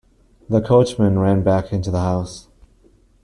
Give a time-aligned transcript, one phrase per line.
[0.49, 2.47] The coachman ran back into the house.